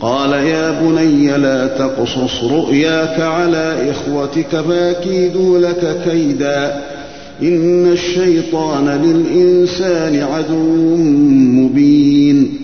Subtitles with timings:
[0.00, 6.82] قال يا بني لا تقصص رؤياك على إخوتك فأكيدوا لك كيدا.
[7.42, 10.96] إن الشيطان للإنسان عدو
[11.36, 12.54] مبين.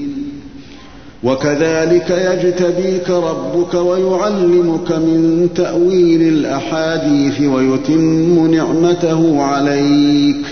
[1.25, 10.52] وكذلك يجتبيك ربك ويعلمك من تأويل الأحاديث ويتم نعمته عليك.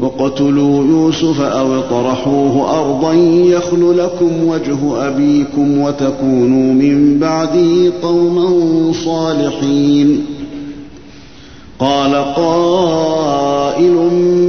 [0.00, 10.24] وَاقْتُلُوا يُوسُفَ أَوِ اطْرَحُوهُ أَرْضًا يَخْلُ لَكُمْ وَجْهُ أَبِيكُمْ وَتَكُونُوا مِن بَعْدِهِ قَوْمًا صَالِحِينَ.
[11.78, 13.94] قال قائل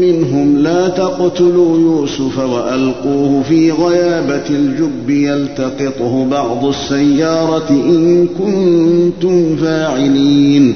[0.02, 10.76] منهم لا تقتلوا يوسف وألقوه في غيابة الجب يلتقطه بعض السيارة إن كنتم فاعلين.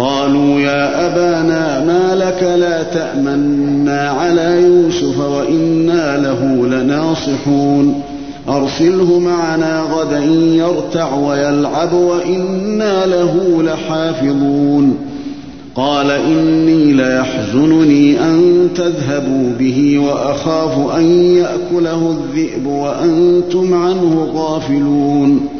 [0.00, 8.02] قالوا يا أبانا ما لك لا تأمنا على يوسف وإنا له لناصحون.
[8.48, 10.24] أرسله معنا غدا
[10.54, 14.96] يرتع ويلعب وإنا له لحافظون.
[15.74, 21.04] قال إني ليحزنني أن تذهبوا به وأخاف أن
[21.36, 25.59] يأكله الذئب وأنتم عنه غافلون.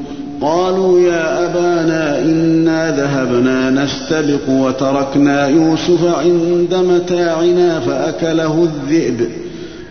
[0.41, 9.27] قالوا يا أبانا إنا ذهبنا نستبق وتركنا يوسف عند متاعنا فأكله الذئب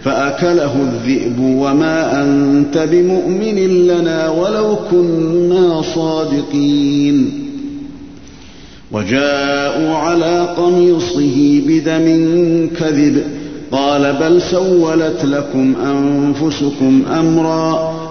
[0.05, 7.47] فأكله الذئب وما أنت بمؤمن لنا ولو كنا صادقين.
[8.93, 12.06] وجاءوا على قميصه بدم
[12.78, 13.22] كذب
[13.72, 17.90] قال بل سولت لكم أنفسكم أمرا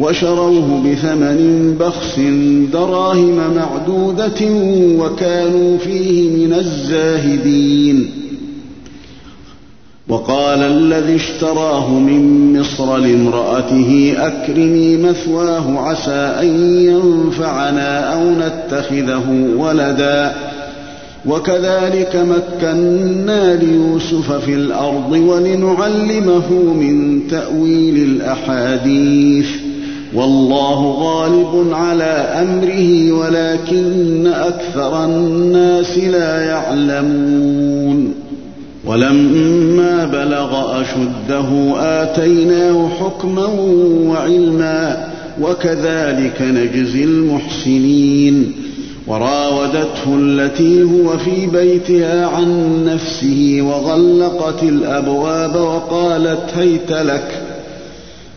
[0.00, 2.20] وشروه بثمن بخس
[2.72, 4.40] دراهم معدودة
[4.98, 8.10] وكانوا فيه من الزاهدين.
[10.08, 20.34] وقال الذي اشتراه من مصر لامرأته أكرمي مثواه عسى أن ينفعنا أو نتخذه ولدا.
[21.26, 29.46] وكذلك مكنا ليوسف في الأرض ولنعلمه من تأويل الأحاديث.
[30.14, 32.04] والله غالب على
[32.42, 38.14] أمره ولكن أكثر الناس لا يعلمون.
[38.84, 43.46] ولما بلغ أشده آتيناه حكما
[44.08, 45.08] وعلما
[45.40, 48.52] وكذلك نجزي المحسنين.
[49.06, 57.43] وراودته التي هو في بيتها عن نفسه وغلقت الأبواب وقالت هيت لك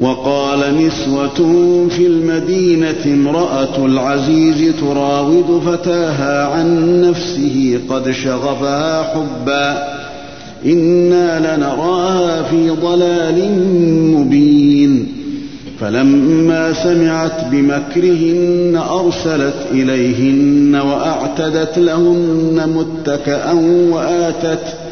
[0.00, 1.34] وقال نسوة
[1.88, 9.94] في المدينة امرأة العزيز تراود فتاها عن نفسه قد شغفها حبا.
[10.66, 13.60] إنا لنراها في ضلال
[14.14, 15.08] مبين.
[15.80, 23.52] فلما سمعت بمكرهن أرسلت إليهن وأعتدت لهن متكأ
[23.90, 24.83] وآتت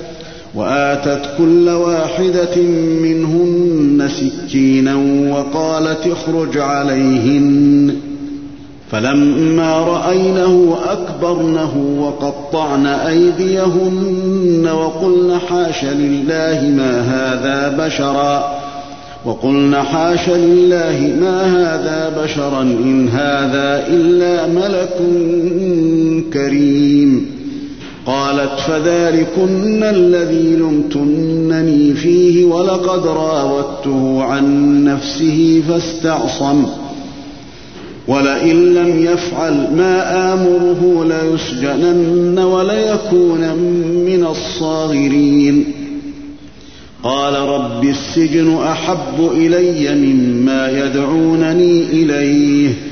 [0.55, 2.57] وآتت كل واحدة
[3.03, 4.95] منهن سكينا
[5.31, 7.95] وقالت اخرج عليهن.
[8.91, 18.63] فلما رأينه أكبرنه وقطعن أيديهن وقلن حاش لله ما هذا بشرا.
[19.25, 24.97] وقلن حاش لله ما هذا بشرا إن هذا إلا ملك
[26.33, 27.42] كريم.
[28.07, 36.67] قالت فذلكن الذي لمتنني فيه ولقد راودته عن نفسه فاستعصم.
[38.09, 43.55] ولئن لم يفعل ما آمره ليسجنن وليكون
[44.07, 45.65] من الصاغرين.
[47.03, 52.92] قال رب السجن أحب إلي مما يدعونني إليه.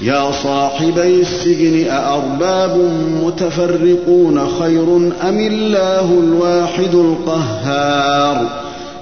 [0.00, 2.90] يا صاحبي السجن أأرباب
[3.24, 4.96] متفرقون خير
[5.28, 8.48] أم الله الواحد القهار؟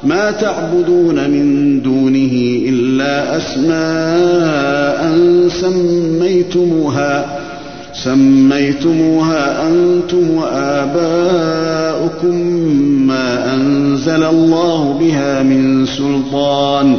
[0.05, 7.39] ما تعبدون من دونه إلا أسماء سميتموها
[7.93, 12.37] سميتموها أنتم وآباؤكم
[13.07, 16.99] ما أنزل الله بها من سلطان.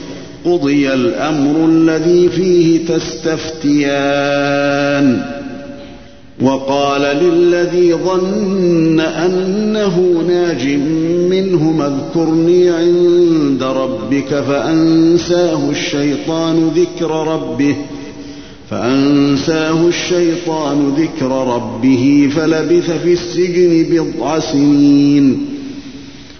[0.45, 3.81] قضي الأمر الذي فيه تستفتيان.
[6.41, 10.67] وقال للذي ظن أنه ناج
[11.29, 17.77] منهما اذكرني عند ربك فأنساه الشيطان ذكر ربه ۖ
[18.71, 25.45] فأنساه الشيطان ذكر ربه فلبث في السجن بضع سنين.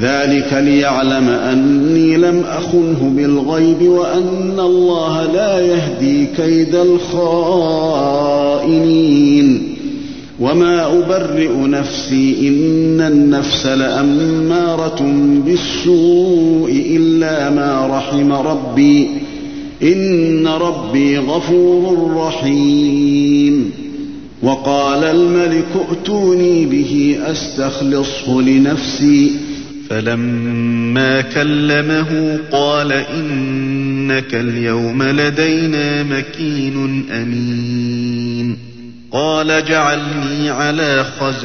[0.00, 8.16] ذلك ليعلم أني لم أخنه بالغيب وأن الله لا يهدي كيد الخائنين.
[10.40, 15.02] وما أبرئ نفسي إن النفس لأمارة
[15.46, 19.08] بالسوء إلا ما رحم ربي.
[19.82, 23.70] إن ربي غفور رحيم.
[24.42, 29.55] وقال الملك ائتوني به أستخلصه لنفسي.
[29.90, 38.56] فلما كلمه قال إنك اليوم لدينا مكين أمين.
[39.12, 41.38] قال جعلني على خزائن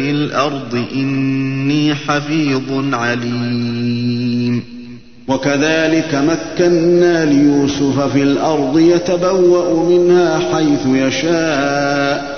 [0.00, 4.62] الأرض إني حفيظ عليم.
[5.28, 12.37] وكذلك مكنا ليوسف في الأرض يتبوأ منها حيث يشاء.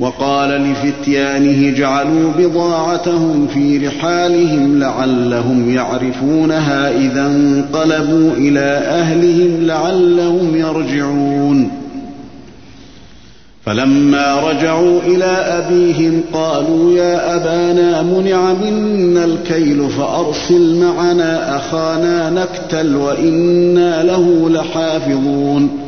[0.00, 11.70] وقال لفتيانه جعلوا بضاعتهم في رحالهم لعلهم يعرفونها إذا انقلبوا إلى أهلهم لعلهم يرجعون.
[13.66, 24.02] فلما رجعوا إلى أبيهم قالوا يا أبانا منع منا الكيل فأرسل معنا أخانا نكتل وإنا
[24.02, 25.87] له لحافظون.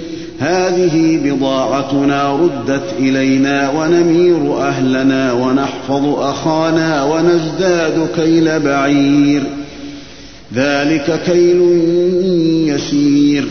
[0.41, 9.43] هذه بضاعتنا ردت إلينا ونمير أهلنا ونحفظ أخانا ونزداد كيل بعير.
[10.53, 11.61] ذلك كيل
[12.67, 13.47] يسير.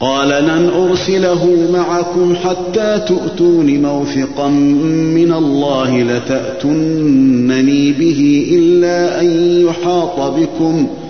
[0.00, 9.26] قال لن أرسله معكم حتى تؤتون موثقا من الله لتأتنني به إلا أن
[9.66, 11.09] يحاط بكم ۖ.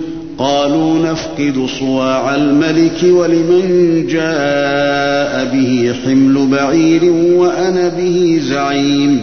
[0.41, 9.19] قالوا نفقد صواع الملك ولمن جاء به حمل بعير وأنا به زعيم.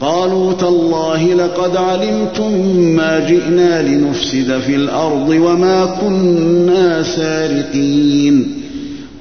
[0.00, 8.46] قالوا تالله لقد علمتم ما جئنا لنفسد في الأرض وما كنا سارقين.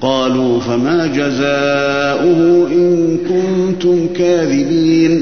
[0.02, 5.22] قالوا فما جزاؤه إن كنتم كاذبين.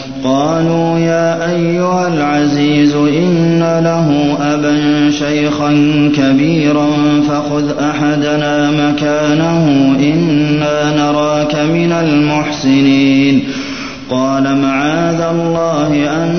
[0.23, 5.71] قالوا يا أيها العزيز إن له أبا شيخا
[6.17, 6.87] كبيرا
[7.29, 9.65] فخذ أحدنا مكانه
[9.99, 13.43] إنا نراك من المحسنين.
[14.09, 16.31] قال معاذ الله أن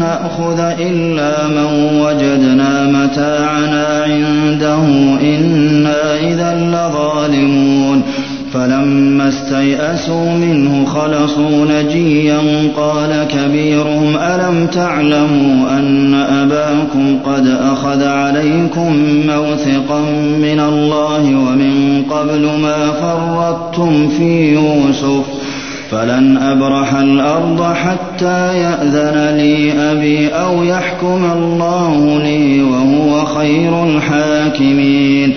[0.00, 2.87] نأخذ إلا من وجدنا
[8.52, 12.38] فلما استيئسوا منه خلصوا نجيا
[12.76, 20.00] قال كبيرهم ألم تعلموا أن أباكم قد أخذ عليكم موثقا
[20.40, 25.24] من الله ومن قبل ما فرطتم في يوسف؟
[25.90, 35.36] فلن أبرح الأرض حتى يأذن لي أبي أو يحكم الله لي وهو خير الحاكمين.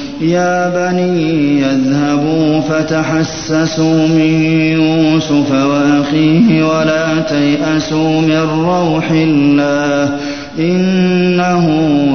[0.21, 10.09] يا بني يذهبوا فتحسسوا من يوسف وأخيه ولا تيأسوا من روح الله
[10.59, 11.67] إنه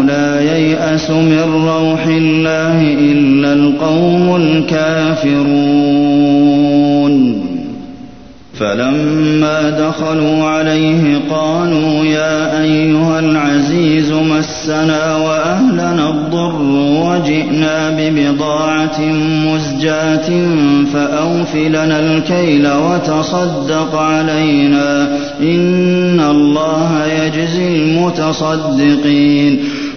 [0.06, 5.86] لا ييأس من روح الله إلا القوم الكافرون
[8.58, 16.62] فلما دخلوا عليه قالوا يا أيها العزيز مسنا وأهلنا الضر
[17.06, 19.00] وجئنا ببضاعة
[19.46, 20.28] مزجاة
[20.92, 25.08] فأوف لنا الكيل وتصدق علينا
[25.40, 29.58] إن الله يجزي المتصدقين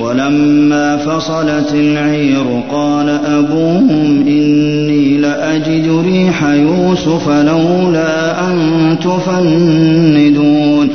[0.00, 8.56] ولما فصلت العير قال أبوهم إني لأجد ريح يوسف لولا أن
[9.00, 10.88] تفندون.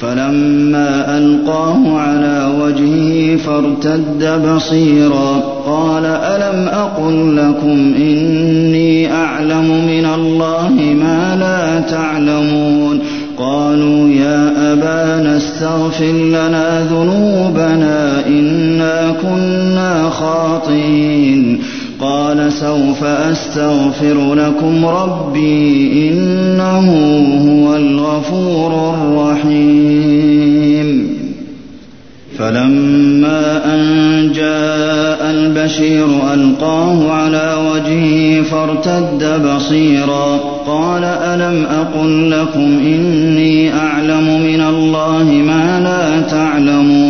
[0.00, 5.42] فلما ألقاه على وجهه فارتد بصيرا.
[5.66, 12.98] قال ألم أقل لكم إني أعلم من الله ما لا تعلمون.
[13.38, 18.26] قالوا يا أبانا استغفر لنا ذنوبنا
[19.22, 21.60] كنا خاطئين
[22.00, 26.90] قال سوف أستغفر لكم ربي إنه
[27.48, 30.00] هو الغفور الرحيم
[32.38, 44.40] فلما أن جاء البشير ألقاه على وجهه فارتد بصيرا قال ألم أقل لكم إني أعلم
[44.40, 47.09] من الله ما لا تعلمون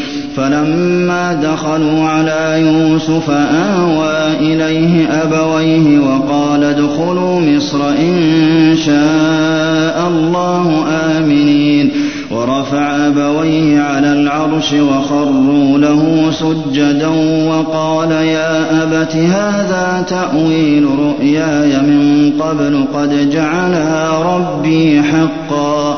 [0.37, 3.29] فلما دخلوا على يوسف
[3.79, 10.85] آوى إليه أبويه وقال ادخلوا مصر إن شاء الله
[11.17, 11.91] آمنين.
[12.31, 17.07] ورفع أبويه على العرش وخروا له سجدا
[17.47, 25.97] وقال يا أبت هذا تأويل رؤياي من قبل قد جعلها ربي حقا.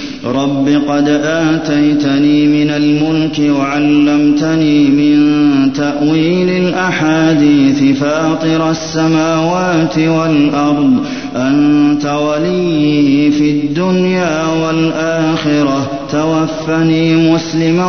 [0.25, 10.93] رب قد آتيتني من الملك وعلمتني من تأويل الأحاديث فاطر السماوات والأرض
[11.35, 15.91] أنت ولي في الدنيا والآخرة.
[16.11, 17.87] توفني مسلما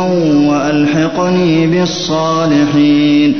[0.49, 3.33] وألحقني بالصالحين.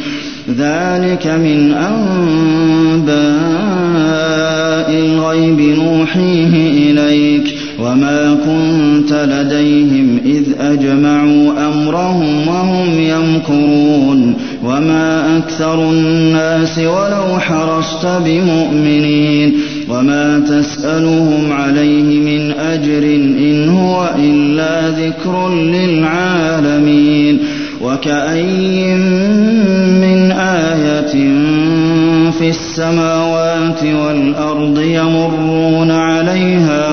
[0.58, 3.14] ذلك من أنباء
[4.90, 7.63] الغيب نوحيه إليك.
[7.80, 19.54] وما كنت لديهم إذ أجمعوا أمرهم وهم يمكرون وما أكثر الناس ولو حرصت بمؤمنين
[19.90, 23.04] وما تسألهم عليه من أجر
[23.38, 27.40] إن هو إلا ذكر للعالمين
[27.82, 28.96] وكأي
[30.02, 31.14] من آية
[32.32, 36.93] في السماوات والأرض يمرون عليها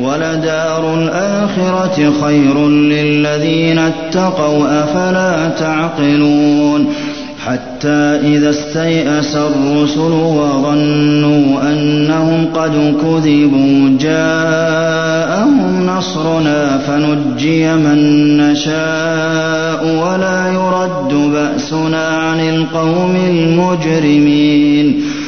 [0.00, 6.86] ولدار الآخرة خير للذين اتقوا أفلا تعقلون؟
[7.46, 21.32] حتى إذا استيأس الرسل وظنوا أنهم قد كذبوا جاءهم نصرنا فنجي من نشاء ولا يرد
[21.32, 25.02] بأسنا عن القوم المجرمين.